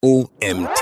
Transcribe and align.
OMT. 0.00 0.80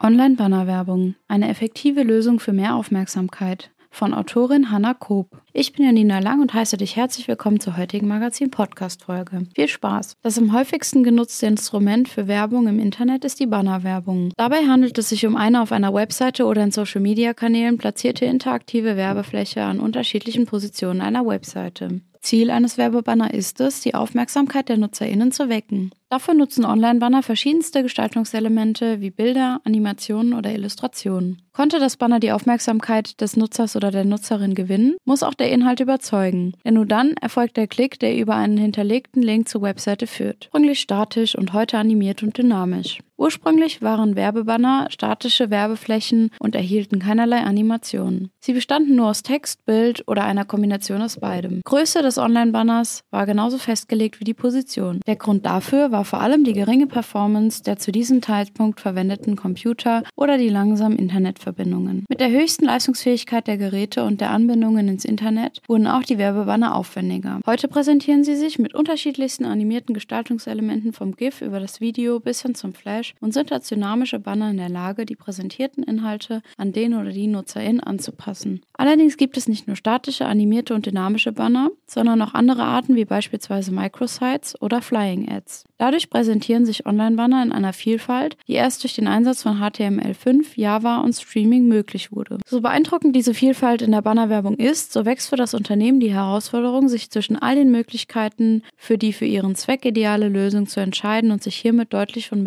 Online-Bannerwerbung. 0.00 1.14
Eine 1.28 1.48
effektive 1.48 2.02
Lösung 2.02 2.40
für 2.40 2.52
mehr 2.52 2.74
Aufmerksamkeit. 2.74 3.70
Von 3.88 4.12
Autorin 4.12 4.72
Hanna 4.72 4.94
Koop. 4.94 5.28
Ich 5.52 5.72
bin 5.72 5.84
Janina 5.84 6.18
Lang 6.18 6.42
und 6.42 6.54
heiße 6.54 6.76
dich 6.76 6.96
herzlich 6.96 7.28
willkommen 7.28 7.60
zur 7.60 7.76
heutigen 7.76 8.08
Magazin-Podcast-Folge. 8.08 9.46
Viel 9.54 9.68
Spaß! 9.68 10.16
Das 10.22 10.38
am 10.38 10.52
häufigsten 10.52 11.04
genutzte 11.04 11.46
Instrument 11.46 12.08
für 12.08 12.26
Werbung 12.26 12.66
im 12.66 12.80
Internet 12.80 13.24
ist 13.24 13.38
die 13.38 13.46
Bannerwerbung. 13.46 14.32
Dabei 14.36 14.66
handelt 14.66 14.98
es 14.98 15.10
sich 15.10 15.24
um 15.24 15.36
eine 15.36 15.62
auf 15.62 15.70
einer 15.70 15.94
Webseite 15.94 16.46
oder 16.46 16.64
in 16.64 16.72
Social-Media-Kanälen 16.72 17.78
platzierte 17.78 18.24
interaktive 18.24 18.96
Werbefläche 18.96 19.62
an 19.62 19.78
unterschiedlichen 19.78 20.46
Positionen 20.46 21.00
einer 21.00 21.24
Webseite. 21.24 22.00
Ziel 22.20 22.50
eines 22.50 22.78
Werbebanner 22.78 23.32
ist 23.34 23.60
es, 23.60 23.80
die 23.80 23.94
Aufmerksamkeit 23.94 24.68
der 24.68 24.76
NutzerInnen 24.76 25.32
zu 25.32 25.48
wecken. 25.48 25.92
Dafür 26.10 26.34
nutzen 26.34 26.64
Online-Banner 26.64 27.22
verschiedenste 27.22 27.82
Gestaltungselemente 27.82 29.00
wie 29.00 29.10
Bilder, 29.10 29.60
Animationen 29.64 30.32
oder 30.32 30.52
Illustrationen. 30.52 31.42
Konnte 31.52 31.78
das 31.78 31.96
Banner 31.96 32.18
die 32.18 32.32
Aufmerksamkeit 32.32 33.20
des 33.20 33.36
Nutzers 33.36 33.76
oder 33.76 33.90
der 33.90 34.04
Nutzerin 34.04 34.54
gewinnen, 34.54 34.96
muss 35.04 35.22
auch 35.22 35.34
der 35.34 35.50
Inhalt 35.50 35.80
überzeugen. 35.80 36.54
Denn 36.64 36.74
nur 36.74 36.86
dann 36.86 37.12
erfolgt 37.20 37.56
der 37.56 37.66
Klick, 37.66 37.98
der 37.98 38.16
über 38.16 38.36
einen 38.36 38.56
hinterlegten 38.56 39.22
Link 39.22 39.48
zur 39.48 39.62
Webseite 39.62 40.06
führt. 40.06 40.46
Ursprünglich 40.46 40.80
statisch 40.80 41.36
und 41.36 41.52
heute 41.52 41.78
animiert 41.78 42.22
und 42.22 42.38
dynamisch. 42.38 43.00
Ursprünglich 43.18 43.82
waren 43.82 44.14
Werbebanner 44.14 44.86
statische 44.90 45.50
Werbeflächen 45.50 46.30
und 46.38 46.54
erhielten 46.54 47.00
keinerlei 47.00 47.38
Animationen. 47.40 48.30
Sie 48.38 48.52
bestanden 48.52 48.94
nur 48.94 49.08
aus 49.08 49.24
Text, 49.24 49.66
Bild 49.66 50.04
oder 50.06 50.24
einer 50.24 50.44
Kombination 50.44 51.02
aus 51.02 51.18
beidem. 51.18 51.60
Größe 51.64 52.00
des 52.00 52.16
Online-Banners 52.16 53.02
war 53.10 53.26
genauso 53.26 53.58
festgelegt 53.58 54.20
wie 54.20 54.24
die 54.24 54.34
Position. 54.34 55.00
Der 55.08 55.16
Grund 55.16 55.44
dafür 55.44 55.90
war 55.90 56.04
vor 56.04 56.20
allem 56.20 56.44
die 56.44 56.52
geringe 56.52 56.86
Performance 56.86 57.64
der 57.64 57.76
zu 57.76 57.90
diesem 57.90 58.22
Zeitpunkt 58.22 58.80
verwendeten 58.80 59.34
Computer 59.34 60.04
oder 60.14 60.38
die 60.38 60.48
langsamen 60.48 60.96
Internetverbindungen. 60.96 62.04
Mit 62.08 62.20
der 62.20 62.30
höchsten 62.30 62.66
Leistungsfähigkeit 62.66 63.48
der 63.48 63.58
Geräte 63.58 64.04
und 64.04 64.20
der 64.20 64.30
Anbindungen 64.30 64.86
ins 64.86 65.04
Internet 65.04 65.60
wurden 65.66 65.88
auch 65.88 66.04
die 66.04 66.18
Werbebanner 66.18 66.76
aufwendiger. 66.76 67.40
Heute 67.44 67.66
präsentieren 67.66 68.22
sie 68.22 68.36
sich 68.36 68.60
mit 68.60 68.74
unterschiedlichsten 68.74 69.44
animierten 69.44 69.92
Gestaltungselementen 69.92 70.92
vom 70.92 71.16
GIF 71.16 71.42
über 71.42 71.58
das 71.58 71.80
Video 71.80 72.20
bis 72.20 72.42
hin 72.42 72.54
zum 72.54 72.72
Flash 72.72 73.07
Flash 73.08 73.14
und 73.20 73.32
sind 73.32 73.52
als 73.52 73.68
dynamische 73.68 74.18
Banner 74.18 74.50
in 74.50 74.56
der 74.56 74.68
Lage, 74.68 75.06
die 75.06 75.16
präsentierten 75.16 75.82
Inhalte 75.82 76.42
an 76.56 76.72
den 76.72 76.94
oder 76.94 77.10
die 77.10 77.26
NutzerInnen 77.26 77.80
anzupassen. 77.80 78.62
Allerdings 78.74 79.16
gibt 79.16 79.36
es 79.36 79.48
nicht 79.48 79.66
nur 79.66 79.76
statische, 79.76 80.26
animierte 80.26 80.74
und 80.74 80.86
dynamische 80.86 81.32
Banner, 81.32 81.70
sondern 81.86 82.20
auch 82.22 82.34
andere 82.34 82.62
Arten 82.62 82.96
wie 82.96 83.04
beispielsweise 83.04 83.72
Microsites 83.72 84.60
oder 84.60 84.82
Flying 84.82 85.30
Ads. 85.30 85.64
Dadurch 85.78 86.10
präsentieren 86.10 86.66
sich 86.66 86.86
Online-Banner 86.86 87.42
in 87.42 87.52
einer 87.52 87.72
Vielfalt, 87.72 88.36
die 88.46 88.54
erst 88.54 88.82
durch 88.82 88.94
den 88.94 89.06
Einsatz 89.06 89.42
von 89.42 89.58
HTML5, 89.58 90.46
Java 90.56 90.98
und 90.98 91.14
Streaming 91.14 91.68
möglich 91.68 92.12
wurde. 92.12 92.38
So 92.46 92.60
beeindruckend 92.60 93.14
diese 93.14 93.34
Vielfalt 93.34 93.82
in 93.82 93.92
der 93.92 94.02
Bannerwerbung 94.02 94.56
ist, 94.56 94.92
so 94.92 95.04
wächst 95.04 95.28
für 95.28 95.36
das 95.36 95.54
Unternehmen 95.54 96.00
die 96.00 96.12
Herausforderung, 96.12 96.88
sich 96.88 97.10
zwischen 97.10 97.36
all 97.36 97.54
den 97.54 97.70
Möglichkeiten 97.70 98.62
für 98.76 98.98
die 98.98 99.12
für 99.12 99.24
ihren 99.24 99.54
Zweck 99.54 99.84
ideale 99.84 100.28
Lösung 100.28 100.66
zu 100.66 100.80
entscheiden 100.80 101.30
und 101.30 101.42
sich 101.42 101.56
hiermit 101.56 101.92
deutlich 101.92 102.28
von 102.28 102.42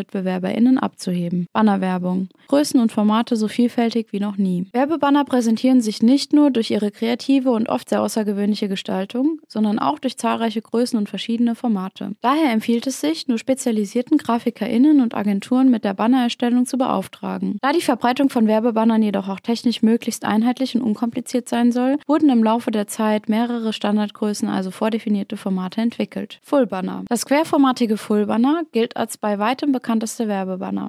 MitbewerberInnen 0.52 0.78
abzuheben. 0.78 1.48
Bannerwerbung. 1.54 2.30
Größen 2.48 2.80
und 2.80 2.92
Formate 2.92 3.36
so 3.36 3.48
vielfältig 3.48 4.08
wie 4.12 4.20
noch 4.20 4.38
nie. 4.38 4.68
Werbebanner 4.74 5.24
präsentieren 5.24 5.82
sich 5.82 6.04
nicht 6.04 6.34
nur 6.34 6.52
durch 6.52 6.72
ihre 6.72 6.92
kreative 6.92 7.52
und 7.52 7.70
oft 7.70 7.90
sehr 7.90 8.02
außergewöhnliche 8.02 8.68
Gestaltung, 8.68 9.40
sondern 9.48 9.80
auch 9.80 10.00
durch 10.00 10.18
zahlreiche 10.18 10.62
Größen 10.62 10.98
und 10.98 11.08
verschiedene 11.08 11.56
Formate. 11.56 12.12
Daher 12.22 12.52
empfiehlt 12.52 12.88
es 12.88 13.00
sich, 13.00 13.28
nur 13.28 13.38
spezialisierten 13.38 14.18
GrafikerInnen 14.18 15.02
und 15.02 15.16
Agenturen 15.16 15.70
mit 15.70 15.84
der 15.84 15.94
Bannererstellung 15.94 16.66
zu 16.66 16.78
beauftragen. 16.78 17.58
Da 17.62 17.72
die 17.72 17.82
Verbreitung 17.82 18.30
von 18.30 18.48
Werbebannern 18.48 19.02
jedoch 19.02 19.30
auch 19.30 19.40
technisch 19.40 19.82
möglichst 19.82 20.26
einheitlich 20.26 20.76
und 20.76 20.82
unkompliziert 20.82 21.48
sein 21.48 21.72
soll, 21.72 21.98
wurden 22.08 22.30
im 22.30 22.44
Laufe 22.44 22.72
der 22.72 22.88
Zeit 22.88 23.30
mehrere 23.30 23.72
Standardgrößen, 23.72 24.50
also 24.50 24.72
vordefinierte 24.72 25.38
Formate 25.38 25.82
entwickelt. 25.82 26.40
Fullbanner. 26.44 27.04
Das 27.08 27.26
querformatige 27.26 27.98
Fullbanner 27.98 28.64
gilt 28.72 28.98
als 28.98 29.18
bei 29.18 29.40
weitem 29.40 29.72
bekannteste 29.72 30.28
Werbebanner. 30.28 30.41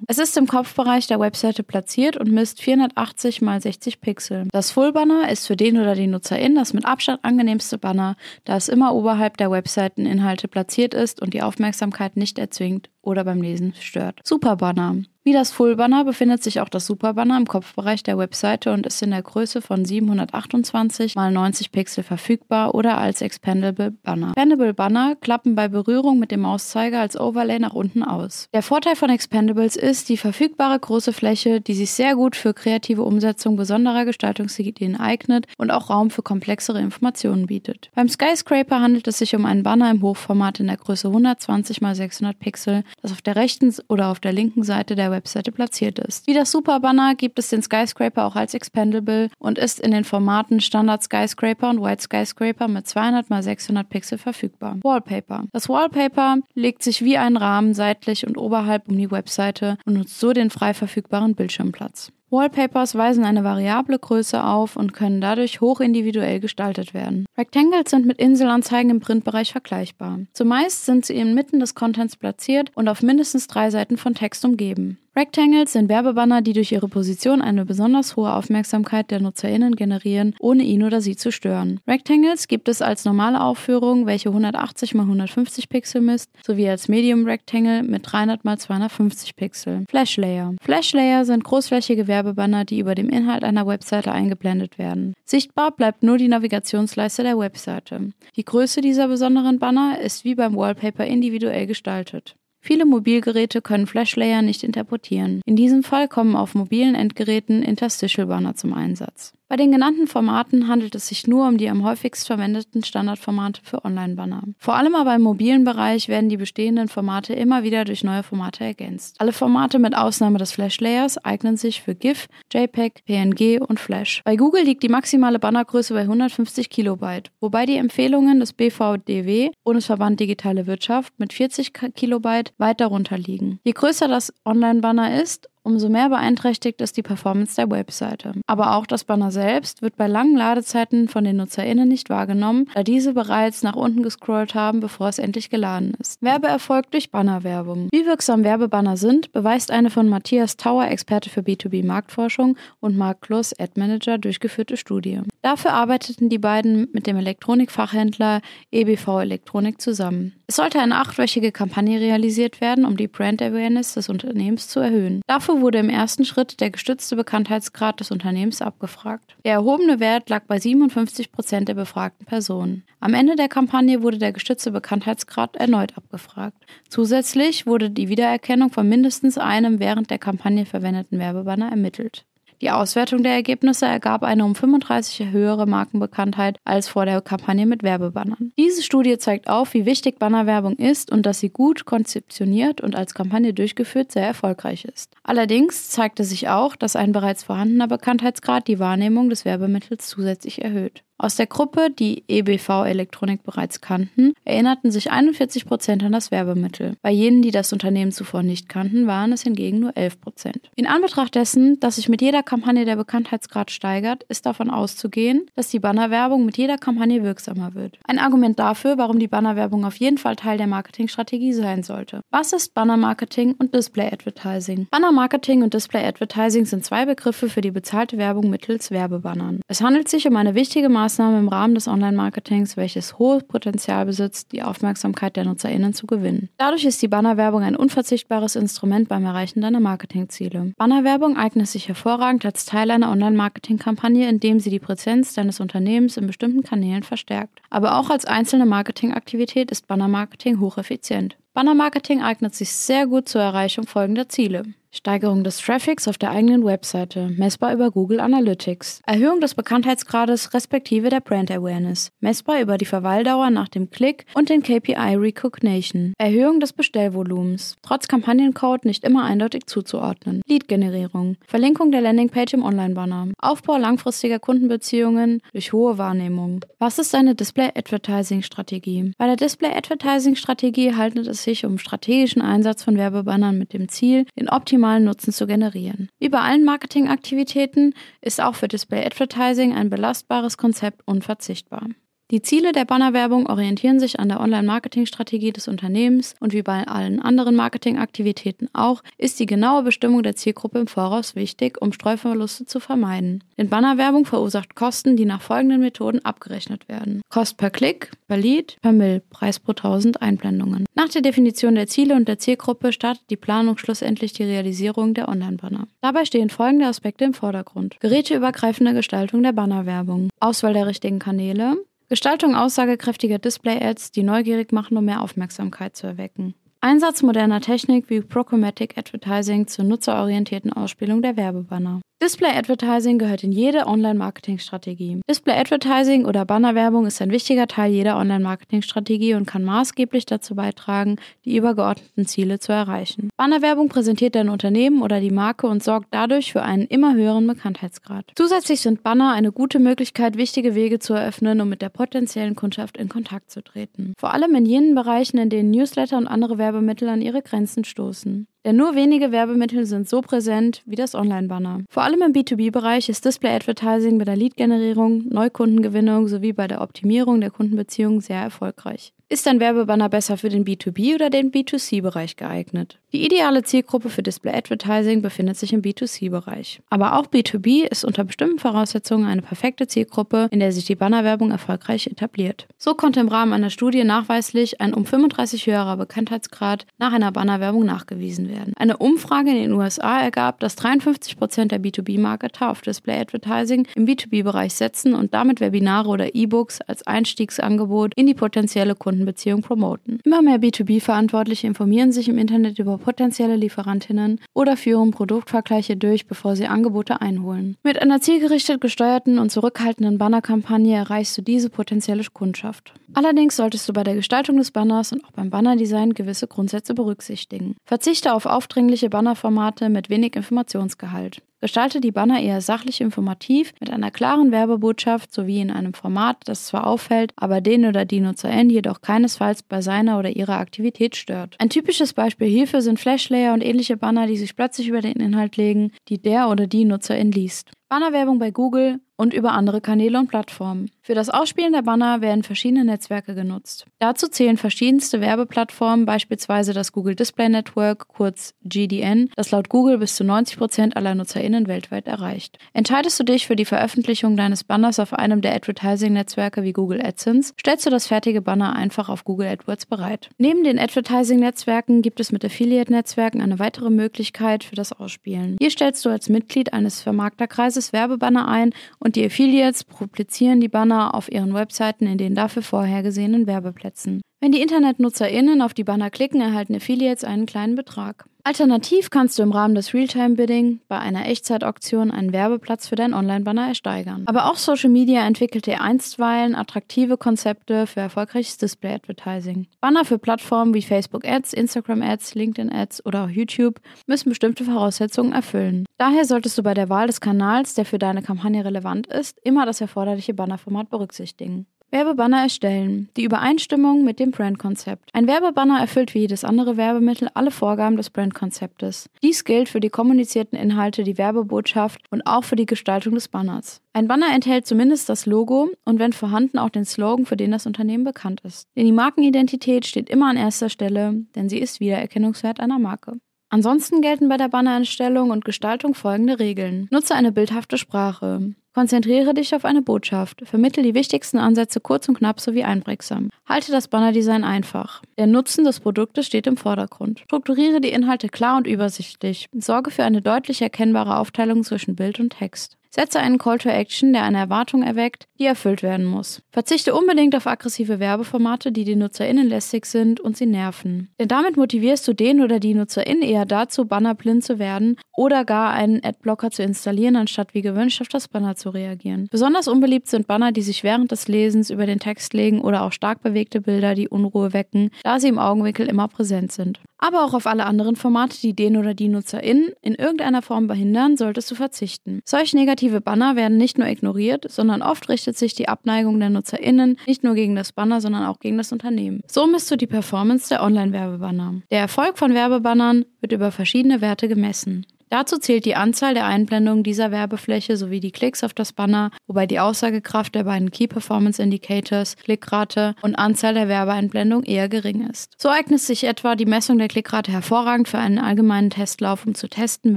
Es 0.07 0.19
ist 0.19 0.37
im 0.37 0.47
Kopfbereich 0.47 1.07
der 1.07 1.21
Webseite 1.21 1.63
platziert 1.63 2.17
und 2.17 2.31
misst 2.31 2.61
480 2.61 3.43
x 3.43 3.63
60 3.63 4.01
Pixel. 4.01 4.49
Das 4.53 4.71
Fullbanner 4.71 5.31
ist 5.31 5.47
für 5.47 5.57
den 5.57 5.79
oder 5.79 5.95
die 5.95 6.07
Nutzerin 6.07 6.55
das 6.55 6.73
mit 6.73 6.85
Abstand 6.85 7.25
angenehmste 7.25 7.79
Banner, 7.79 8.17
da 8.45 8.57
es 8.57 8.69
immer 8.69 8.95
oberhalb 8.95 9.37
der 9.37 9.51
Webseiteninhalte 9.51 10.49
platziert 10.49 10.95
ist 10.95 11.21
und 11.23 11.35
die 11.35 11.43
Aufmerksamkeit 11.43 12.17
nicht 12.17 12.39
erzwingt 12.39 12.89
oder 13.03 13.25
beim 13.25 13.43
Lesen 13.43 13.75
stört. 13.75 14.21
Superbanner. 14.25 14.97
Wie 15.25 15.33
das 15.33 15.53
Full-Banner 15.53 16.05
befindet 16.05 16.43
sich 16.43 16.59
auch 16.59 16.69
das 16.69 16.87
Super-Banner 16.87 17.37
im 17.37 17.47
Kopfbereich 17.47 18.03
der 18.03 18.19
Webseite 18.19 18.73
und 18.73 18.87
ist 18.87 19.01
in 19.03 19.13
der 19.13 19.23
Größe 19.23 19.63
von 19.63 19.85
728 19.85 21.13
x 21.13 21.15
90 21.15 21.71
Pixel 21.71 22.03
verfügbar 22.03 22.75
oder 22.75 22.99
als 22.99 23.23
Expandable 23.23 23.93
Banner. 23.93 24.31
Expandable 24.31 24.75
Banner 24.75 25.15
klappen 25.15 25.55
bei 25.55 25.69
Berührung 25.69 26.19
mit 26.19 26.33
dem 26.33 26.41
Mauszeiger 26.41 26.99
als 26.99 27.17
Overlay 27.17 27.61
nach 27.61 27.73
unten 27.73 28.03
aus. 28.03 28.49
Der 28.53 28.63
Vorteil 28.63 28.97
von 28.97 29.11
Expandables 29.11 29.77
ist 29.77 30.09
die 30.09 30.17
verfügbare 30.17 30.81
große 30.81 31.13
Fläche, 31.13 31.61
die 31.61 31.75
sich 31.75 31.93
sehr 31.93 32.17
gut 32.17 32.35
für 32.35 32.53
kreative 32.53 33.05
Umsetzung 33.05 33.55
besonderer 33.55 34.05
Gestaltungsideen 34.05 34.99
eignet 34.99 35.47
und 35.57 35.71
auch 35.71 35.89
Raum 35.89 36.11
für 36.11 36.23
komplexere 36.23 36.81
Informationen 36.81 37.47
bietet. 37.47 37.91
Beim 37.95 38.09
Skyscraper 38.09 38.81
handelt 38.81 39.07
es 39.07 39.19
sich 39.19 39.37
um 39.37 39.47
einen 39.47 39.63
Banner 39.63 39.89
im 39.89 40.03
Hochformat 40.03 40.59
in 40.59 40.67
der 40.67 40.79
Größe 40.79 41.07
120 41.07 41.81
x 41.81 41.97
600 41.97 42.41
Pixel, 42.41 42.83
das 43.01 43.13
auf 43.13 43.23
der 43.23 43.37
rechten 43.37 43.75
oder 43.89 44.09
auf 44.09 44.21
der 44.21 44.33
linken 44.33 44.63
Seite 44.63 44.97
der 44.97 45.11
Webseite 45.11 45.53
platziert 45.53 45.99
ist. 45.99 46.27
Wie 46.27 46.35
das 46.35 46.51
Superbanner 46.51 47.15
gibt 47.15 47.39
es 47.39 47.49
den 47.49 47.63
Skyscraper 47.63 48.25
auch 48.27 48.37
als 48.37 48.55
Expandable 48.55 49.31
und 49.39 49.59
ist 49.59 49.81
in 49.81 49.93
den 49.93 50.05
Formaten 50.05 50.61
Standard 50.61 51.03
Skyscraper 51.03 51.71
und 51.71 51.83
White 51.83 52.03
Skyscraper 52.03 52.69
mit 52.69 52.87
200 52.87 53.27
x 53.31 53.45
600 53.45 53.89
Pixel 53.89 54.19
verfügbar. 54.19 54.79
Wallpaper. 54.83 55.45
Das 55.53 55.69
Wallpaper 55.69 56.39
legt 56.55 56.83
sich 56.83 57.03
wie 57.03 57.19
ein 57.19 57.37
Rahmen 57.37 57.75
seitlich 57.75 58.27
und 58.27 58.37
oberhalb 58.37 58.89
um 58.89 58.97
die 58.97 59.11
Webseite 59.11 59.79
und 59.85 59.95
nutzt 59.95 60.19
so 60.19 60.33
den 60.33 60.51
frei 60.51 60.75
verfügbaren 60.75 61.35
Bildschirmplatz. 61.35 62.13
Wallpapers 62.33 62.95
weisen 62.95 63.25
eine 63.25 63.45
variable 63.45 63.99
Größe 63.99 64.43
auf 64.43 64.77
und 64.77 64.95
können 64.95 65.21
dadurch 65.21 65.61
hoch 65.61 65.81
individuell 65.81 66.41
gestaltet 66.41 66.95
werden. 66.95 67.27
Rectangles 67.37 67.91
sind 67.91 68.07
mit 68.07 68.19
Inselanzeigen 68.19 68.91
im 68.91 69.01
Printbereich 69.01 69.53
vergleichbar. 69.53 70.21
Zumeist 70.33 70.87
sind 70.87 71.05
sie 71.05 71.15
inmitten 71.15 71.61
des 71.61 71.75
Contents 71.75 72.17
platziert 72.17 72.71
und 72.75 72.89
auf 72.89 73.03
mindestens 73.03 73.49
drei 73.49 73.69
Seiten 73.69 73.99
von 73.99 74.15
Text 74.15 74.47
umgeben. 74.47 74.99
Rectangles 75.15 75.75
sind 75.75 75.91
Werbebanner, 75.91 76.41
die 76.41 76.55
durch 76.55 76.73
ihre 76.73 76.89
Position 76.89 77.43
eine 77.43 77.67
besonders 77.67 78.17
hohe 78.17 78.33
Aufmerksamkeit 78.33 79.11
der 79.11 79.21
NutzerInnen 79.21 79.77
generieren, 79.77 80.35
ohne 80.41 80.63
ihn 80.63 80.83
oder 80.83 81.03
sie 81.03 81.17
zu 81.17 81.31
stören. 81.31 81.81
Rectangles 81.87 82.49
gibt 82.49 82.67
es 82.67 82.81
als 82.81 83.05
normale 83.05 83.43
Aufführung, 83.43 84.07
welche 84.07 84.31
180 84.31 84.93
x 84.93 85.01
150 85.01 85.69
Pixel 85.69 86.01
misst, 86.01 86.31
sowie 86.47 86.67
als 86.67 86.89
Medium 86.89 87.27
Rectangle 87.27 87.83
mit 87.83 88.11
300 88.11 88.41
x 88.43 88.63
250 88.65 89.37
Pixel. 89.37 89.85
Flash 89.91 90.17
Layer. 90.17 90.55
Flash 90.63 90.95
Layer 90.95 91.27
sind 91.27 91.45
großflächige 91.45 92.09
Werbebanner, 92.09 92.65
die 92.65 92.79
über 92.79 92.95
dem 92.95 93.11
Inhalt 93.11 93.45
einer 93.45 93.67
Webseite 93.67 94.13
eingeblendet 94.13 94.79
werden. 94.79 95.13
Sichtbar 95.27 95.73
bleibt 95.73 96.03
nur 96.03 96.17
die 96.17 96.29
Navigationsleiste 96.29 97.23
der 97.23 97.39
Webseite. 97.39 98.13
Die 98.37 98.45
Größe 98.47 98.81
dieser 98.81 99.09
besonderen 99.09 99.59
Banner 99.59 100.01
ist 100.01 100.25
wie 100.25 100.35
beim 100.35 100.57
Wallpaper 100.57 101.05
individuell 101.05 101.67
gestaltet. 101.67 102.35
Viele 102.65 102.87
Mobilgeräte 102.87 103.61
können 103.61 103.89
Flashlayer 103.89 104.41
nicht 104.41 104.63
interpretieren. 104.63 105.41
In 105.47 105.57
diesem 105.57 105.83
Fall 105.83 106.07
kommen 106.07 106.37
auf 106.37 106.55
mobilen 106.55 106.95
Endgeräten 106.95 107.61
Interstitial 107.61 108.29
Banner 108.29 108.55
zum 108.55 108.73
Einsatz. 108.73 109.33
Bei 109.53 109.57
den 109.57 109.71
genannten 109.71 110.07
Formaten 110.07 110.67
handelt 110.67 110.95
es 110.95 111.09
sich 111.09 111.27
nur 111.27 111.47
um 111.47 111.59
die 111.59 111.69
am 111.69 111.85
häufigst 111.85 112.27
verwendeten 112.27 112.83
Standardformate 112.83 113.61
für 113.63 113.85
Online-Banner. 113.85 114.45
Vor 114.57 114.77
allem 114.77 114.95
aber 114.95 115.15
im 115.15 115.21
mobilen 115.21 115.65
Bereich 115.65 116.09
werden 116.09 116.31
die 116.31 116.39
bestehenden 116.39 116.89
Formate 116.89 117.35
immer 117.35 117.63
wieder 117.63 117.85
durch 117.85 118.03
neue 118.03 118.23
Formate 118.23 118.65
ergänzt. 118.65 119.17
Alle 119.19 119.35
Formate 119.35 119.79
mit 119.79 119.95
Ausnahme 119.95 120.39
des 120.39 120.53
Flash-Layers 120.53 121.23
eignen 121.23 121.59
sich 121.59 121.83
für 121.83 121.95
GIF, 121.95 122.29
JPEG, 122.51 123.05
PNG 123.05 123.61
und 123.61 123.79
Flash. 123.79 124.23
Bei 124.25 124.37
Google 124.37 124.65
liegt 124.65 124.83
die 124.85 124.89
maximale 124.89 125.39
Bannergröße 125.39 125.93
bei 125.93 126.01
150 126.01 126.71
Kilobyte, 126.71 127.31
wobei 127.39 127.67
die 127.67 127.77
Empfehlungen 127.77 128.41
des 128.41 128.55
BVDW, 128.55 129.51
Bundesverband 129.65 130.19
Digitale 130.19 130.67
Wirtschaft, 130.67 131.13
mit 131.19 131.35
40 131.35 131.75
Kilobyte 131.95 132.55
weit 132.57 132.81
darunter 132.81 133.19
liegen. 133.19 133.61
Je 133.65 133.73
größer 133.73 134.09
das 134.09 134.33
Online-Banner 134.47 135.21
ist, 135.21 135.51
Umso 135.65 135.89
mehr 135.89 136.09
beeinträchtigt 136.09 136.81
ist 136.81 136.97
die 136.97 137.03
Performance 137.03 137.55
der 137.55 137.71
Webseite. 137.71 138.33
Aber 138.47 138.77
auch 138.77 138.87
das 138.87 139.05
Banner 139.05 139.31
selbst 139.31 139.81
wird 139.81 139.97
bei 139.97 140.09
langen 140.09 140.37
Ladezeiten 140.37 141.09
von 141.09 141.23
den 141.23 141.37
NutzerInnen 141.37 141.89
nicht 141.89 142.11
wahrgenommen, 142.11 142.69
da 142.75 142.83
diese 142.83 143.15
bereits 143.15 143.63
nach 143.63 143.77
unten 143.77 144.03
gescrollt 144.03 144.57
haben, 144.57 144.81
bevor 144.81 145.09
es 145.09 145.21
endlich 145.21 145.51
geladen 145.51 145.95
ist. 146.01 146.21
Werbeerfolg 146.21 146.91
durch 146.91 147.11
Bannerwerbung. 147.13 147.89
Wie 147.93 148.07
wirksam 148.07 148.43
Werbebanner 148.43 148.97
sind, 148.97 149.31
beweist 149.33 149.71
eine 149.71 149.91
von 149.91 150.09
Matthias 150.09 150.57
Tauer, 150.57 150.87
Experte 150.87 151.31
für 151.31 151.41
B2B 151.41 151.87
Marktforschung, 151.87 152.57
und 152.81 152.97
Mark 152.97 153.21
Kloss, 153.23 153.59
Ad 153.59 153.73
Manager, 153.77 154.19
durchgeführte 154.19 154.77
Studie. 154.77 155.21
Dafür 155.43 155.73
arbeiteten 155.73 156.29
die 156.29 156.39
beiden 156.39 156.89
mit 156.93 157.07
dem 157.07 157.17
Elektronikfachhändler 157.17 158.41
EBV 158.73 159.21
Elektronik 159.21 159.81
zusammen. 159.81 160.33
Es 160.53 160.57
sollte 160.57 160.81
eine 160.81 160.97
achtwöchige 160.97 161.51
Kampagne 161.51 161.99
realisiert 161.99 162.61
werden, 162.61 162.85
um 162.85 162.99
die 162.99 163.09
Brand 163.09 163.41
Awareness 163.41 163.95
des 163.95 164.11
Unternehmens 164.11 164.69
zu 164.69 164.81
erhöhen. 164.81 165.23
Dafür 165.27 165.63
wurde 165.63 165.79
im 165.79 165.89
ersten 165.89 166.27
Schritt 166.27 166.61
der 166.61 166.69
gestützte 166.69 167.17
Bekanntheitsgrad 167.17 168.01
des 168.01 168.11
Unternehmens 168.11 168.61
abgefragt. 168.61 169.35
Der 169.47 169.55
erhobene 169.55 169.99
Wert 169.99 170.29
lag 170.29 170.43
bei 170.47 170.59
57 170.59 171.33
Prozent 171.33 171.69
der 171.69 171.75
befragten 171.75 172.27
Personen. 172.27 172.85
Am 173.01 173.15
Ende 173.15 173.35
der 173.35 173.49
Kampagne 173.49 174.03
wurde 174.03 174.19
der 174.19 174.35
gestützte 174.35 174.73
Bekanntheitsgrad 174.73 175.57
erneut 175.57 175.97
abgefragt. 175.97 176.67
Zusätzlich 176.87 177.67
wurde 177.67 177.89
die 177.89 178.11
Wiedererkennung 178.11 178.69
von 178.69 178.87
mindestens 178.87 179.39
einem 179.39 179.81
während 179.81 180.11
der 180.11 180.19
Kampagne 180.19 180.67
verwendeten 180.67 181.19
Werbebanner 181.19 181.71
ermittelt. 181.71 182.27
Die 182.63 182.71
Auswertung 182.71 183.25
der 183.25 183.33
Ergebnisse 183.33 183.87
ergab 183.87 184.23
eine 184.23 184.45
um 184.45 184.55
35 184.55 185.33
höhere 185.33 185.67
Markenbekanntheit 185.67 186.61
als 186.65 186.87
vor 186.87 187.05
der 187.07 187.21
Kampagne 187.21 187.67
mit 187.67 187.83
Werbebannern. 187.83 188.53
Diese 188.57 188.85
Studie 188.85 189.19
zeigt 189.19 189.51
auf, 189.51 189.75
wie 189.75 189.85
wichtig 189.85 190.21
Bannerwerbung 190.21 190.77
ist 190.77 191.11
und 191.11 191.27
dass 191.27 191.41
sie 191.41 191.51
gut 191.51 191.87
konzeptioniert 191.87 192.81
und 192.81 192.95
als 192.95 193.15
Kampagne 193.15 193.53
durchgeführt 193.53 194.13
sehr 194.13 194.25
erfolgreich 194.25 194.85
ist. 194.85 195.13
Allerdings 195.25 195.91
zeigte 195.91 196.23
sich 196.23 196.51
auch, 196.51 196.77
dass 196.77 196.95
ein 196.95 197.11
bereits 197.11 197.43
vorhandener 197.43 197.89
Bekanntheitsgrad 197.89 198.69
die 198.69 198.79
Wahrnehmung 198.79 199.29
des 199.29 199.45
Werbemittels 199.45 200.07
zusätzlich 200.07 200.63
erhöht. 200.63 201.03
Aus 201.23 201.37
der 201.37 201.47
Gruppe, 201.47 201.89
die 201.89 202.25
EBV 202.27 202.85
Elektronik 202.85 203.45
bereits 203.45 203.81
kannten, 203.81 204.35
erinnerten 204.45 204.91
sich 204.91 205.13
41 205.13 205.67
Prozent 205.67 206.03
an 206.03 206.11
das 206.11 206.33
Werbemittel. 206.33 206.97
Bei 207.01 207.13
jenen, 207.13 207.43
die 207.43 207.53
das 207.53 207.73
Unternehmen 207.73 208.11
zuvor 208.11 208.43
nicht 208.43 208.69
kannten, 208.69 209.07
waren 209.07 209.31
es 209.31 209.43
hingegen 209.43 209.79
nur 209.79 209.97
11 209.97 210.21
Prozent. 210.21 210.71
In 210.75 210.89
Anbetracht 210.89 211.37
dessen, 211.37 211.79
dass 211.79 211.95
sich 211.95 212.09
mit 212.09 212.23
jeder 212.23 212.43
Kampagne 212.43 212.85
der 212.85 212.97
Bekanntheitsgrad 212.97 213.71
steigert, 213.71 214.25
ist 214.25 214.47
davon 214.47 214.69
auszugehen, 214.69 215.47
dass 215.55 215.69
die 215.69 215.79
Bannerwerbung 215.79 216.45
mit 216.45 216.59
jeder 216.59 216.77
Kampagne 216.77 217.23
wirksamer 217.23 217.75
wird. 217.75 218.01
Ein 218.03 218.19
Argument 218.19 218.59
dafür, 218.59 218.99
warum 218.99 219.21
die 219.21 219.29
Bannerwerbung 219.29 219.85
auf 219.85 219.99
jeden 219.99 220.19
Fall 220.19 220.35
Teil 220.35 220.59
der 220.59 220.67
Marketingstrategie 220.67 221.53
sein 221.53 221.85
sollte. 221.85 222.23
Was 222.33 222.53
ist 222.53 222.75
Bannermarketing 222.75 223.55
und 223.61 223.73
Display 223.73 224.11
Advertising? 224.13 224.89
Bannermarketing 224.91 225.63
und 225.63 225.73
Display 225.73 226.05
Advertising 226.05 226.65
sind 226.65 226.85
zwei 226.85 227.07
Begriffe 227.07 227.49
für 227.49 227.61
die 227.61 227.71
bezahlte 227.71 228.19
Werbung 228.19 228.51
mittels 228.51 228.91
Werbebannern. 228.91 229.61
Es 229.69 229.83
handelt 229.83 230.09
sich 230.09 230.27
um 230.27 230.35
eine 230.35 230.57
wichtige 230.57 230.89
Maßnahme 230.89 231.12
Maßnahme 231.13 231.41
im 231.41 231.49
Rahmen 231.49 231.75
des 231.75 231.89
Online-Marketings, 231.89 232.79
welches 232.79 233.19
hohes 233.19 233.45
Potenzial 233.45 234.07
besitzt, 234.07 234.51
die 234.53 234.63
Aufmerksamkeit 234.63 235.37
der 235.37 235.45
NutzerInnen 235.45 235.93
zu 235.93 236.07
gewinnen. 236.07 236.49
Dadurch 236.57 236.87
ist 236.87 237.03
die 237.03 237.09
Bannerwerbung 237.09 237.63
ein 237.63 237.77
unverzichtbares 237.77 238.57
Instrument 238.57 239.11
beim 239.11 239.27
Erreichen 239.27 239.61
deiner 239.61 239.81
Marketingziele. 239.81 240.73
Bannerwerbung 240.79 241.37
eignet 241.37 241.69
sich 241.69 241.89
hervorragend 241.89 242.47
als 242.47 242.65
Teil 242.65 242.91
einer 242.91 243.11
Online-Marketing-Kampagne, 243.11 244.27
indem 244.27 244.59
sie 244.59 244.71
die 244.71 244.79
Präsenz 244.79 245.35
deines 245.35 245.61
Unternehmens 245.61 246.17
in 246.17 246.27
bestimmten 246.27 246.63
Kanälen 246.63 247.03
verstärkt. 247.03 247.61
Aber 247.69 247.99
auch 247.99 248.09
als 248.09 248.25
einzelne 248.25 248.65
Marketingaktivität 248.65 249.71
ist 249.71 249.87
Bannermarketing 249.89 250.61
hocheffizient. 250.61 251.37
Bannermarketing 251.53 252.23
eignet 252.23 252.55
sich 252.55 252.73
sehr 252.73 253.07
gut 253.07 253.29
zur 253.29 253.43
Erreichung 253.43 253.87
folgender 253.87 254.31
Ziele. 254.31 254.63
Steigerung 254.95 255.43
des 255.43 255.57
Traffics 255.57 256.07
auf 256.07 256.19
der 256.19 256.33
eigenen 256.33 256.67
Webseite, 256.67 257.31
messbar 257.39 257.73
über 257.73 257.91
Google 257.91 258.21
Analytics. 258.21 259.01
Erhöhung 259.07 259.41
des 259.41 259.55
Bekanntheitsgrades 259.55 260.53
respektive 260.53 261.09
der 261.09 261.21
Brand 261.21 261.51
Awareness, 261.51 262.11
messbar 262.21 262.61
über 262.61 262.77
die 262.77 262.85
Verweildauer 262.85 263.49
nach 263.49 263.69
dem 263.69 263.89
Klick 263.89 264.27
und 264.35 264.51
den 264.51 264.63
KPI 264.63 265.17
Recognition. 265.17 266.13
Erhöhung 266.19 266.61
des 266.61 266.75
Bestellvolumens, 266.75 267.77
trotz 267.81 268.07
Kampagnencode 268.07 268.85
nicht 268.85 269.03
immer 269.03 269.25
eindeutig 269.25 269.63
zuzuordnen. 269.65 270.43
Lead-Generierung, 270.47 271.37
Verlinkung 271.47 271.91
der 271.91 272.03
Landingpage 272.03 272.53
im 272.53 272.63
Online-Banner, 272.63 273.29
Aufbau 273.39 273.79
langfristiger 273.79 274.41
Kundenbeziehungen 274.41 275.41
durch 275.53 275.73
hohe 275.73 275.97
Wahrnehmung. 275.97 276.67
Was 276.79 276.99
ist 276.99 277.15
eine 277.15 277.35
Display-Advertising-Strategie? 277.35 279.13
Bei 279.17 279.27
der 279.27 279.37
Display-Advertising-Strategie 279.37 280.95
handelt 280.95 281.29
es 281.29 281.45
sich 281.45 281.65
um 281.65 281.79
strategischen 281.79 282.43
Einsatz 282.43 282.85
von 282.85 282.99
Werbebannern 282.99 283.57
mit 283.57 283.73
dem 283.73 283.89
Ziel, 283.89 284.27
den 284.39 284.51
optimalen 284.51 284.82
maximalen 284.83 285.05
Nutzen 285.05 285.33
zu 285.33 285.47
generieren. 285.47 286.09
Wie 286.19 286.29
bei 286.29 286.41
allen 286.41 286.65
Marketingaktivitäten 286.65 287.95
ist 288.21 288.41
auch 288.41 288.57
für 288.57 288.69
Display 288.69 289.05
Advertising 289.07 289.75
ein 289.75 289.91
belastbares 289.91 290.59
Konzept 290.59 291.03
unverzichtbar. 291.07 291.87
Die 292.33 292.41
Ziele 292.41 292.73
der 292.73 292.87
Bannerwerbung 292.87 293.47
orientieren 293.47 294.01
sich 294.01 294.19
an 294.19 294.31
der 294.31 294.41
Online-Marketing-Strategie 294.41 295.53
des 295.53 295.69
Unternehmens 295.69 296.35
und 296.41 296.55
wie 296.55 296.63
bei 296.63 296.89
allen 296.89 297.21
anderen 297.21 297.55
Marketingaktivitäten 297.55 298.71
auch, 298.73 299.03
ist 299.19 299.39
die 299.39 299.45
genaue 299.45 299.83
Bestimmung 299.83 300.23
der 300.23 300.35
Zielgruppe 300.35 300.79
im 300.79 300.87
Voraus 300.87 301.37
wichtig, 301.37 301.83
um 301.83 301.93
Streuverluste 301.93 302.65
zu 302.65 302.81
vermeiden. 302.81 303.45
Denn 303.59 303.69
Bannerwerbung 303.69 304.25
verursacht 304.25 304.75
Kosten, 304.75 305.15
die 305.15 305.27
nach 305.27 305.43
folgenden 305.43 305.83
Methoden 305.83 306.25
abgerechnet 306.25 306.89
werden. 306.89 307.21
Kost 307.29 307.59
per 307.59 307.69
Klick, 307.69 308.13
per 308.29 308.39
Lead, 308.39 308.79
per 308.81 308.93
Mill, 308.93 309.23
Preis 309.29 309.61
pro 309.61 309.73
1000 309.73 310.23
Einblendungen. 310.23 310.87
Nach 310.95 311.11
der 311.11 311.21
Definition 311.21 311.75
der 311.75 311.87
Ziele 311.87 312.15
und 312.15 312.29
der 312.29 312.39
Zielgruppe 312.39 312.95
startet 312.95 313.29
die 313.29 313.37
Planung 313.37 313.77
schlussendlich 313.77 314.33
die 314.33 314.45
Realisierung 314.45 315.13
der 315.13 315.29
Online-Banner. 315.29 315.87
Dabei 316.01 316.25
stehen 316.25 316.49
folgende 316.49 316.87
Aspekte 316.87 317.27
im 317.27 317.35
Vordergrund. 317.35 318.01
Geräteübergreifende 318.01 318.95
Gestaltung 318.95 319.43
der 319.43 319.53
Bannerwerbung, 319.53 320.31
Auswahl 320.41 320.73
der 320.73 320.87
richtigen 320.87 321.19
Kanäle, 321.19 321.77
Gestaltung 322.13 322.55
aussagekräftiger 322.55 323.39
Display-Ads, 323.39 324.13
die 324.13 324.23
neugierig 324.23 324.71
machen, 324.71 324.99
um 324.99 325.07
mehr 325.07 325.23
Aufmerksamkeit 325.23 325.97
zu 325.97 326.07
erwecken. 326.07 326.55
Einsatz 326.83 327.23
moderner 327.23 327.63
Technik 327.63 328.11
wie 328.11 328.21
Programmatic 328.21 328.99
Advertising 328.99 329.67
zur 329.67 329.87
nutzerorientierten 329.87 330.75
Ausspielung 330.75 331.23
der 331.23 331.39
Werbebanner. 331.39 332.03
Display 332.23 332.51
Advertising 332.51 333.19
gehört 333.19 333.43
in 333.43 333.51
jede 333.51 333.89
Online-Marketing-Strategie. 333.89 335.23
Display 335.29 335.59
Advertising 335.59 336.25
oder 336.25 336.45
Bannerwerbung 336.45 337.05
ist 337.05 337.21
ein 337.21 337.33
wichtiger 337.33 337.67
Teil 337.67 337.91
jeder 337.91 338.17
Online-Marketing-Strategie 338.17 339.35
und 339.35 339.47
kann 339.47 339.65
maßgeblich 339.65 340.25
dazu 340.25 340.55
beitragen, 340.55 341.17
die 341.45 341.57
übergeordneten 341.57 342.25
Ziele 342.27 342.61
zu 342.61 342.71
erreichen. 342.71 343.29
Bannerwerbung 343.37 343.89
präsentiert 343.89 344.37
dein 344.37 344.51
Unternehmen 344.51 345.03
oder 345.03 345.19
die 345.19 345.33
Marke 345.33 345.67
und 345.67 345.83
sorgt 345.83 346.15
dadurch 346.15 346.53
für 346.53 346.63
einen 346.63 346.87
immer 346.87 347.17
höheren 347.17 347.49
Bekanntheitsgrad. 347.49 348.31
Zusätzlich 348.37 348.83
sind 348.83 349.03
Banner 349.03 349.33
eine 349.33 349.51
gute 349.51 349.81
Möglichkeit, 349.81 350.37
wichtige 350.37 350.77
Wege 350.77 351.01
zu 351.01 351.15
eröffnen, 351.15 351.61
um 351.61 351.69
mit 351.69 351.83
der 351.83 351.89
potenziellen 351.89 352.55
Kundschaft 352.55 352.99
in 352.99 353.09
Kontakt 353.09 353.51
zu 353.51 353.65
treten. 353.65 354.15
Vor 354.17 354.33
allem 354.33 354.55
in 354.55 354.65
jenen 354.65 354.95
Bereichen, 354.95 355.39
in 355.39 355.51
denen 355.51 355.73
Newsletter 355.73 356.19
und 356.19 356.29
andere 356.29 356.57
Werbemittel 356.57 357.09
an 357.09 357.21
ihre 357.21 357.43
Grenzen 357.43 357.83
stoßen. 357.83 358.47
Denn 358.65 358.77
nur 358.77 358.95
wenige 358.95 359.33
Werbemittel 359.33 359.87
sind 359.87 360.09
so 360.09 360.21
präsent 360.21 360.83
wie 360.87 360.95
das 360.95 361.17
Online-Banner. 361.17 361.81
Vor 361.89 362.05
allem 362.05 362.23
im 362.23 362.33
B2B-Bereich 362.33 363.09
ist 363.09 363.25
Display-Advertising 363.25 364.19
bei 364.19 364.25
der 364.25 364.37
Lead-Generierung, 364.37 365.25
Neukundengewinnung 365.29 366.29
sowie 366.29 366.53
bei 366.53 366.69
der 366.69 366.81
Optimierung 366.81 367.41
der 367.41 367.51
Kundenbeziehungen 367.51 368.21
sehr 368.21 368.41
erfolgreich. 368.41 369.13
Ist 369.33 369.49
ein 369.49 369.61
Werbebanner 369.61 370.11
besser 370.11 370.37
für 370.37 370.51
den 370.51 370.67
B2B 370.67 371.15
oder 371.15 371.31
den 371.31 371.53
B2C-Bereich 371.53 372.37
geeignet? 372.37 372.99
Die 373.15 373.25
ideale 373.25 373.63
Zielgruppe 373.63 374.11
für 374.11 374.23
Display 374.23 374.53
Advertising 374.55 375.23
befindet 375.23 375.57
sich 375.57 375.73
im 375.73 375.81
B2C-Bereich. 375.81 376.83
Aber 376.91 377.17
auch 377.17 377.29
B2B 377.29 377.87
ist 377.87 378.05
unter 378.05 378.25
bestimmten 378.25 378.59
Voraussetzungen 378.59 379.27
eine 379.27 379.41
perfekte 379.41 379.87
Zielgruppe, 379.87 380.49
in 380.51 380.61
der 380.61 380.71
sich 380.71 380.85
die 380.85 380.97
Bannerwerbung 380.97 381.51
erfolgreich 381.51 382.07
etabliert. 382.09 382.67
So 382.77 382.93
konnte 382.93 383.21
im 383.21 383.29
Rahmen 383.29 383.55
einer 383.55 383.71
Studie 383.71 384.05
nachweislich 384.05 384.83
ein 384.83 384.93
um 384.93 385.07
35 385.07 385.67
höherer 385.67 385.97
Bekanntheitsgrad 385.97 386.85
nach 386.99 387.15
einer 387.15 387.33
Bannerwerbung 387.33 387.87
nachgewiesen 387.87 388.51
werden. 388.51 388.75
Eine 388.77 388.99
Umfrage 388.99 389.49
in 389.49 389.57
den 389.57 389.73
USA 389.73 390.21
ergab, 390.21 390.61
dass 390.61 390.77
53 390.77 391.39
Prozent 391.39 391.73
der 391.73 391.81
B2B-Marketer 391.81 392.71
auf 392.71 392.83
Display 392.83 393.19
Advertising 393.19 393.87
im 393.95 394.05
B2B-Bereich 394.05 394.75
setzen 394.75 395.15
und 395.15 395.33
damit 395.33 395.61
Webinare 395.61 396.11
oder 396.11 396.35
E-Books 396.35 396.83
als 396.83 397.07
Einstiegsangebot 397.07 398.13
in 398.15 398.27
die 398.27 398.35
potenzielle 398.35 398.95
Kunden 398.95 399.22
Kundenbeziehung 399.23 399.63
promoten. 399.63 400.21
Immer 400.25 400.43
mehr 400.43 400.59
B2B-Verantwortliche 400.59 401.67
informieren 401.67 402.13
sich 402.13 402.29
im 402.29 402.39
Internet 402.39 402.79
über 402.79 402.99
potenzielle 402.99 403.57
Lieferantinnen 403.57 404.41
oder 404.53 404.77
führen 404.77 405.13
Produktvergleiche 405.13 405.97
durch, 405.97 406.27
bevor 406.27 406.57
sie 406.57 406.67
Angebote 406.67 407.21
einholen. 407.21 407.77
Mit 407.83 408.01
einer 408.01 408.21
zielgerichtet 408.21 408.81
gesteuerten 408.81 409.39
und 409.39 409.51
zurückhaltenden 409.51 410.19
Bannerkampagne 410.19 410.97
erreichst 410.97 411.39
du 411.39 411.43
diese 411.43 411.71
potenzielle 411.71 412.23
Kundschaft. 412.33 412.93
Allerdings 413.15 413.57
solltest 413.57 413.89
du 413.89 413.93
bei 413.93 414.05
der 414.05 414.15
Gestaltung 414.15 414.57
des 414.57 414.71
Banners 414.71 415.13
und 415.13 415.25
auch 415.25 415.33
beim 415.33 415.51
Bannerdesign 415.51 416.15
gewisse 416.15 416.47
Grundsätze 416.47 416.95
berücksichtigen. 416.95 417.77
Verzichte 417.85 418.33
auf 418.33 418.47
aufdringliche 418.47 419.09
Bannerformate 419.09 419.89
mit 419.89 420.11
wenig 420.11 420.37
Informationsgehalt. 420.37 421.43
Gestalte 421.63 422.01
die 422.01 422.11
Banner 422.11 422.43
eher 422.43 422.61
sachlich 422.61 423.01
informativ 423.01 423.73
mit 423.79 423.89
einer 423.89 424.11
klaren 424.11 424.51
Werbebotschaft 424.51 425.33
sowie 425.33 425.61
in 425.61 425.71
einem 425.71 425.95
Format, 425.95 426.39
das 426.47 426.67
zwar 426.67 426.89
auffällt, 426.89 427.33
aber 427.37 427.61
den 427.61 427.87
oder 427.87 428.05
die 428.05 428.19
Nutzerin 428.19 428.69
jedoch 428.69 429.01
keinesfalls 429.01 429.63
bei 429.63 429.81
seiner 429.81 430.19
oder 430.19 430.31
ihrer 430.31 430.59
Aktivität 430.59 431.15
stört. 431.15 431.55
Ein 431.61 431.71
typisches 431.71 432.15
Beispiel 432.15 432.49
hierfür 432.49 432.83
sind 432.83 432.99
Flashlayer 432.99 433.55
und 433.55 433.63
ähnliche 433.63 433.97
Banner, 433.97 434.27
die 434.27 434.39
sich 434.39 434.57
plötzlich 434.57 434.89
über 434.89 435.03
den 435.03 435.21
Inhalt 435.21 435.57
legen, 435.57 435.93
die 436.09 436.21
der 436.21 436.49
oder 436.49 436.67
die 436.67 436.85
Nutzerin 436.85 437.31
liest. 437.31 437.71
Bannerwerbung 437.93 438.39
bei 438.39 438.51
Google 438.51 439.01
und 439.17 439.35
über 439.35 439.53
andere 439.53 439.81
Kanäle 439.81 440.19
und 440.19 440.29
Plattformen. 440.29 440.91
Für 441.03 441.15
das 441.15 441.29
Ausspielen 441.29 441.73
der 441.73 441.83
Banner 441.83 442.23
werden 442.23 442.43
verschiedene 442.43 442.85
Netzwerke 442.85 443.35
genutzt. 443.35 443.87
Dazu 443.99 444.29
zählen 444.29 444.57
verschiedenste 444.57 445.21
Werbeplattformen, 445.21 446.07
beispielsweise 446.07 446.73
das 446.73 446.93
Google 446.93 447.15
Display 447.15 447.49
Network, 447.49 448.09
kurz 448.09 448.55
GDN, 448.65 449.31
das 449.37 449.51
laut 449.51 449.69
Google 449.69 449.99
bis 449.99 450.17
zu 450.17 450.25
90 450.25 450.57
Prozent 450.57 450.97
aller 450.97 451.15
NutzerInnen 451.15 451.69
weltweit 451.69 452.07
erreicht. 452.07 452.59
Entscheidest 452.73 453.21
du 453.21 453.25
dich 453.25 453.47
für 453.47 453.57
die 453.57 453.65
Veröffentlichung 453.65 454.37
deines 454.37 454.65
Banners 454.65 454.99
auf 454.99 455.13
einem 455.13 455.41
der 455.41 455.55
Advertising-Netzwerke 455.55 456.63
wie 456.63 456.73
Google 456.73 457.05
AdSense, 457.05 457.53
stellst 457.61 457.85
du 457.85 457.91
das 457.91 458.07
fertige 458.07 458.41
Banner 458.41 458.75
einfach 458.75 459.09
auf 459.09 459.25
Google 459.25 459.49
AdWords 459.49 459.87
bereit. 459.87 460.31
Neben 460.39 460.65
den 460.65 460.79
Advertising-Netzwerken 460.79 462.03
gibt 462.03 462.21
es 462.21 462.33
mit 462.33 462.45
Affiliate-Netzwerken 462.45 463.41
eine 463.41 463.59
weitere 463.59 463.91
Möglichkeit 463.91 464.65
für 464.65 464.77
das 464.77 464.93
Ausspielen. 464.93 465.57
Hier 465.61 465.71
stellst 465.71 466.05
du 466.05 466.11
als 466.11 466.29
Mitglied 466.29 466.73
eines 466.73 467.03
Vermarkterkreises 467.03 467.82
Werbebanner 467.93 468.47
ein 468.47 468.73
und 468.99 469.13
und 469.13 469.17
die 469.17 469.27
Affiliates 469.27 469.85
publizieren 469.85 470.61
die 470.61 470.69
Banner 470.69 471.15
auf 471.15 471.31
ihren 471.31 471.53
Webseiten 471.53 472.07
in 472.07 472.17
den 472.17 472.35
dafür 472.35 472.63
vorhergesehenen 472.63 473.47
Werbeplätzen. 473.47 474.23
Wenn 474.43 474.51
die 474.51 474.61
InternetnutzerInnen 474.61 475.63
auf 475.63 475.73
die 475.73 475.85
Banner 475.85 476.11
klicken, 476.11 476.41
erhalten 476.41 476.75
Affiliates 476.75 477.23
einen 477.23 477.47
kleinen 477.47 477.77
Betrag. 477.77 478.25
Alternativ 478.43 479.09
kannst 479.09 479.39
du 479.39 479.45
im 479.45 479.53
Rahmen 479.53 479.77
des 479.77 479.95
Realtime-Bidding 479.95 480.81
bei 480.89 480.99
einer 480.99 481.29
Echtzeit-Auktion 481.29 482.11
einen 482.11 482.33
Werbeplatz 482.33 482.89
für 482.89 482.97
deinen 482.97 483.15
Online-Banner 483.15 483.69
ersteigern. 483.69 484.25
Aber 484.27 484.51
auch 484.51 484.57
Social 484.57 484.91
Media 484.91 485.25
entwickelte 485.25 485.81
einstweilen 485.81 486.57
attraktive 486.57 487.19
Konzepte 487.19 487.87
für 487.87 488.01
erfolgreiches 488.01 488.59
Display-Advertising. 488.59 489.69
Banner 489.81 490.05
für 490.05 490.19
Plattformen 490.19 490.75
wie 490.75 490.83
Facebook 490.83 491.25
Ads, 491.25 491.53
Instagram 491.53 492.03
Ads, 492.03 492.35
LinkedIn 492.35 492.73
Ads 492.73 493.07
oder 493.07 493.23
auch 493.23 493.31
YouTube 493.31 493.81
müssen 494.09 494.29
bestimmte 494.29 494.65
Voraussetzungen 494.65 495.33
erfüllen. 495.33 495.87
Daher 495.99 496.25
solltest 496.25 496.59
du 496.59 496.65
bei 496.65 496.75
der 496.75 496.89
Wahl 496.89 497.07
des 497.07 497.21
Kanals, 497.21 497.75
der 497.75 497.85
für 497.85 498.01
deine 498.01 498.23
Kampagne 498.23 498.65
relevant 498.65 499.07
ist, 499.07 499.39
immer 499.45 499.67
das 499.67 499.81
erforderliche 499.81 500.35
Bannerformat 500.35 500.91
berücksichtigen. 500.91 501.69
Werbebanner 501.93 502.41
erstellen. 502.41 503.11
Die 503.19 503.25
Übereinstimmung 503.25 504.03
mit 504.03 504.19
dem 504.19 504.31
Brandkonzept. 504.31 505.11
Ein 505.13 505.27
Werbebanner 505.27 505.79
erfüllt 505.79 506.15
wie 506.15 506.21
jedes 506.21 506.43
andere 506.43 506.79
Werbemittel 506.79 507.29
alle 507.35 507.51
Vorgaben 507.51 507.99
des 507.99 508.09
Brandkonzeptes. 508.09 509.11
Dies 509.23 509.45
gilt 509.45 509.69
für 509.69 509.79
die 509.79 509.91
kommunizierten 509.91 510.59
Inhalte, 510.59 511.05
die 511.05 511.19
Werbebotschaft 511.19 512.01
und 512.11 512.27
auch 512.27 512.45
für 512.45 512.57
die 512.57 512.65
Gestaltung 512.65 513.15
des 513.15 513.29
Banners. 513.29 513.83
Ein 513.93 514.09
Banner 514.09 514.35
enthält 514.35 514.67
zumindest 514.67 515.11
das 515.11 515.27
Logo 515.27 515.69
und 515.85 515.99
wenn 515.99 516.15
vorhanden 516.15 516.59
auch 516.59 516.71
den 516.71 516.87
Slogan, 516.87 517.27
für 517.27 517.37
den 517.37 517.51
das 517.51 517.67
Unternehmen 517.67 518.05
bekannt 518.05 518.41
ist. 518.43 518.67
Denn 518.75 518.87
die 518.87 518.93
Markenidentität 518.93 519.85
steht 519.85 520.09
immer 520.09 520.31
an 520.31 520.39
erster 520.39 520.71
Stelle, 520.71 521.27
denn 521.35 521.51
sie 521.51 521.59
ist 521.59 521.81
Wiedererkennungswert 521.81 522.59
einer 522.59 522.79
Marke. 522.79 523.19
Ansonsten 523.51 524.01
gelten 524.01 524.31
bei 524.31 524.39
der 524.39 524.49
Bannereinstellung 524.49 525.29
und 525.29 525.45
Gestaltung 525.45 525.93
folgende 525.93 526.39
Regeln. 526.39 526.89
Nutze 526.91 527.15
eine 527.15 527.33
bildhafte 527.33 527.77
Sprache. 527.77 528.55
Konzentriere 528.75 529.35
dich 529.35 529.55
auf 529.55 529.67
eine 529.67 529.83
Botschaft. 529.83 530.41
Vermittle 530.45 530.83
die 530.83 530.95
wichtigsten 530.95 531.37
Ansätze 531.39 531.79
kurz 531.79 532.09
und 532.09 532.19
knapp 532.19 532.41
sowie 532.41 532.65
einprägsam. 532.65 533.29
Halte 533.47 533.71
das 533.71 533.89
Bannerdesign 533.89 534.45
einfach. 534.45 535.03
Der 535.19 535.27
Nutzen 535.27 535.65
des 535.65 535.81
Produktes 535.81 536.27
steht 536.27 536.47
im 536.47 536.57
Vordergrund. 536.57 537.21
Strukturiere 537.21 537.83
die 537.83 537.91
Inhalte 537.91 538.29
klar 538.29 538.57
und 538.57 538.67
übersichtlich. 538.67 539.47
Sorge 539.53 539.91
für 539.91 540.05
eine 540.05 540.23
deutlich 540.23 540.63
erkennbare 540.63 541.19
Aufteilung 541.19 541.65
zwischen 541.65 541.97
Bild 541.97 542.19
und 542.19 542.31
Text. 542.31 542.79
Setze 542.95 543.21
einen 543.21 543.39
Call 543.39 543.57
to 543.57 543.71
Action, 543.71 544.13
der 544.13 544.25
eine 544.25 544.37
Erwartung 544.37 544.83
erweckt, 544.83 545.27
die 545.39 545.47
erfüllt 545.47 545.83
werden 545.83 546.05
muss. 546.05 546.43
Verzichte 546.51 546.95
unbedingt 546.95 547.35
auf 547.35 547.47
aggressive 547.47 547.99
Werbeformate, 548.01 548.71
die 548.71 548.85
den 548.85 548.99
NutzerInnen 548.99 549.49
lästig 549.49 549.87
sind 549.87 550.21
und 550.21 550.37
sie 550.37 550.45
nerven. 550.45 551.09
Denn 551.19 551.29
damit 551.29 551.57
motivierst 551.57 552.07
du 552.07 552.13
den 552.13 552.43
oder 552.43 552.61
die 552.61 552.75
NutzerInnen 552.75 553.23
eher 553.23 553.47
dazu, 553.47 553.87
bannerblind 553.87 554.45
zu 554.45 554.59
werden 554.59 554.99
oder 555.17 555.47
gar 555.47 555.73
einen 555.73 556.05
Adblocker 556.05 556.51
zu 556.51 556.63
installieren, 556.63 557.17
anstatt 557.17 557.55
wie 557.55 557.63
gewünscht 557.63 558.03
auf 558.03 558.09
das 558.09 558.29
Banner 558.29 558.57
zu 558.57 558.62
reagieren. 558.71 559.29
Besonders 559.31 559.69
unbeliebt 559.69 560.09
sind 560.09 560.27
Banner, 560.27 560.53
die 560.53 560.63
sich 560.63 560.85
während 560.85 561.11
des 561.11 561.29
Lesens 561.29 561.71
über 561.71 561.87
den 561.87 561.99
Text 561.99 562.35
legen 562.35 562.61
oder 562.61 562.83
auch 562.83 562.93
stark 562.93 563.23
bewegte 563.23 563.61
Bilder, 563.61 563.95
die 563.95 564.09
Unruhe 564.09 564.53
wecken, 564.53 564.91
da 565.03 565.21
sie 565.21 565.29
im 565.29 565.39
Augenwinkel 565.39 565.87
immer 565.87 566.09
präsent 566.09 566.53
sind. 566.53 566.81
Aber 566.99 567.25
auch 567.25 567.35
auf 567.35 567.49
alle 567.49 567.67
anderen 567.67 567.97
Formate, 567.97 568.41
die 568.41 568.55
den 568.55 568.77
oder 568.77 568.95
die 568.95 569.09
NutzerInnen 569.09 569.73
in 569.83 569.97
irgendeiner 569.97 570.41
Form 570.41 570.69
behindern, 570.69 571.17
solltest 571.17 571.51
du 571.51 571.57
verzichten. 571.57 572.21
Solch 572.25 572.55
negative 572.55 573.01
Banner 573.01 573.35
werden 573.35 573.59
nicht 573.59 573.77
nur 573.77 573.89
ignoriert, 573.89 574.47
sondern 574.49 574.83
oft 574.83 575.09
richtet 575.09 575.37
sich 575.37 575.55
die 575.55 575.69
Abneigung 575.69 576.21
der 576.21 576.31
NutzerInnen 576.31 576.99
nicht 577.07 577.25
nur 577.25 577.35
gegen 577.35 577.57
das 577.57 577.73
Banner, 577.73 578.01
sondern 578.01 578.25
auch 578.25 578.39
gegen 578.39 578.57
das 578.57 578.71
Unternehmen. 578.71 579.21
So 579.27 579.49
misst 579.49 579.69
du 579.71 579.77
die 579.77 579.89
Performance 579.89 580.49
der 580.49 580.63
Online-Werbebanner. 580.63 581.63
Der 581.73 581.81
Erfolg 581.81 582.19
von 582.19 582.35
Werbebannern 582.35 583.05
wird 583.21 583.33
über 583.33 583.51
verschiedene 583.51 584.01
Werte 584.01 584.29
gemessen. 584.29 584.87
Dazu 585.13 585.37
zählt 585.37 585.67
die 585.67 585.75
Anzahl 585.75 586.15
der 586.15 586.25
Einblendungen 586.25 586.83
dieser 586.83 587.11
Werbefläche 587.11 587.77
sowie 587.77 588.01
die 588.01 588.13
Klicks 588.13 588.43
auf 588.43 588.55
das 588.55 588.73
Banner, 588.73 589.11
wobei 589.27 589.47
die 589.47 589.61
Aussagekraft 589.61 590.35
der 590.35 590.45
beiden 590.45 590.71
Key 590.71 590.87
Performance 590.87 591.43
Indicators, 591.43 592.17
Klickrate 592.17 592.95
und 593.03 593.17
Anzahl 593.17 593.53
der 593.53 593.69
Werbeeinblendungen 593.69 594.47
eher 594.47 594.71
gering 594.71 595.07
ist. 595.07 595.35
So 595.37 595.51
eignet 595.51 595.81
sich 595.81 596.05
etwa 596.05 596.35
die 596.35 596.47
Messung 596.47 596.79
der 596.79 596.89
Klickrate 596.89 597.31
hervorragend 597.31 597.89
für 597.89 597.99
einen 597.99 598.19
allgemeinen 598.19 598.71
Testlauf, 598.71 599.27
um 599.27 599.35
zu 599.35 599.49
testen, 599.49 599.97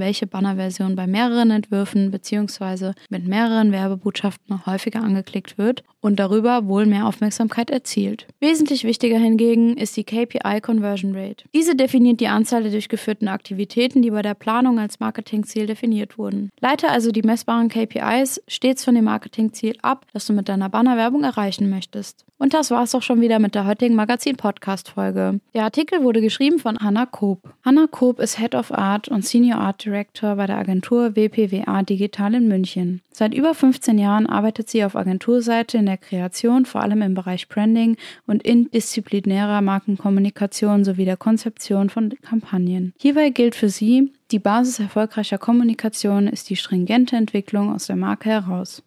welche 0.00 0.26
Bannerversion 0.26 0.96
bei 0.96 1.06
mehreren 1.06 1.50
Entwürfen 1.50 2.10
bzw. 2.10 2.92
mit 3.08 3.26
mehreren 3.26 3.72
Werbebotschaften 3.72 4.66
häufiger 4.66 5.00
angeklickt 5.00 5.56
wird 5.56 5.82
und 6.06 6.20
darüber 6.20 6.68
wohl 6.68 6.86
mehr 6.86 7.08
Aufmerksamkeit 7.08 7.68
erzielt. 7.68 8.28
Wesentlich 8.38 8.84
wichtiger 8.84 9.18
hingegen 9.18 9.76
ist 9.76 9.96
die 9.96 10.04
KPI 10.04 10.60
Conversion 10.60 11.16
Rate. 11.16 11.44
Diese 11.52 11.74
definiert 11.74 12.20
die 12.20 12.28
Anzahl 12.28 12.62
der 12.62 12.70
durchgeführten 12.70 13.26
Aktivitäten, 13.26 14.02
die 14.02 14.12
bei 14.12 14.22
der 14.22 14.34
Planung 14.34 14.78
als 14.78 15.00
Marketingziel 15.00 15.66
definiert 15.66 16.16
wurden. 16.16 16.50
Leite 16.60 16.90
also 16.90 17.10
die 17.10 17.22
messbaren 17.22 17.68
KPIs 17.68 18.40
stets 18.46 18.84
von 18.84 18.94
dem 18.94 19.06
Marketingziel 19.06 19.74
ab, 19.82 20.06
das 20.12 20.26
du 20.26 20.32
mit 20.32 20.48
deiner 20.48 20.68
Bannerwerbung 20.68 21.24
erreichen 21.24 21.68
möchtest. 21.70 22.24
Und 22.38 22.54
das 22.54 22.70
war 22.70 22.84
es 22.84 22.94
auch 22.94 23.02
schon 23.02 23.20
wieder 23.20 23.40
mit 23.40 23.56
der 23.56 23.66
heutigen 23.66 23.96
Magazin-Podcast-Folge. 23.96 25.40
Der 25.54 25.64
Artikel 25.64 26.04
wurde 26.04 26.20
geschrieben 26.20 26.60
von 26.60 26.78
Hannah 26.78 27.06
Koop. 27.06 27.40
Hannah 27.64 27.88
Koop 27.88 28.20
ist 28.20 28.38
Head 28.38 28.54
of 28.54 28.70
Art 28.70 29.08
und 29.08 29.24
Senior 29.24 29.58
Art 29.58 29.84
Director 29.84 30.36
bei 30.36 30.46
der 30.46 30.58
Agentur 30.58 31.16
WPWA 31.16 31.82
Digital 31.82 32.34
in 32.34 32.46
München. 32.46 33.00
Seit 33.18 33.32
über 33.32 33.54
15 33.54 33.96
Jahren 33.96 34.26
arbeitet 34.26 34.68
sie 34.68 34.84
auf 34.84 34.94
Agenturseite 34.94 35.78
in 35.78 35.86
der 35.86 35.96
Kreation, 35.96 36.66
vor 36.66 36.82
allem 36.82 37.00
im 37.00 37.14
Bereich 37.14 37.48
Branding 37.48 37.96
und 38.26 38.42
interdisziplinärer 38.42 39.62
Markenkommunikation 39.62 40.84
sowie 40.84 41.06
der 41.06 41.16
Konzeption 41.16 41.88
von 41.88 42.12
Kampagnen. 42.20 42.92
Hierbei 42.98 43.30
gilt 43.30 43.54
für 43.54 43.70
sie, 43.70 44.12
die 44.32 44.38
Basis 44.38 44.80
erfolgreicher 44.80 45.38
Kommunikation 45.38 46.26
ist 46.26 46.50
die 46.50 46.56
stringente 46.56 47.16
Entwicklung 47.16 47.72
aus 47.72 47.86
der 47.86 47.96
Marke 47.96 48.28
heraus. 48.28 48.82